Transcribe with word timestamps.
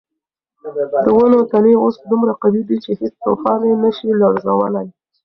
د 1.03 1.05
ونو 1.17 1.39
تنې 1.51 1.73
اوس 1.83 1.95
دومره 2.11 2.33
قوي 2.41 2.61
دي 2.69 2.77
چې 2.83 2.91
هیڅ 2.99 3.13
طوفان 3.25 3.59
یې 3.69 3.75
نه 3.83 3.89
شي 3.97 4.09
لړزولی. 4.21 4.87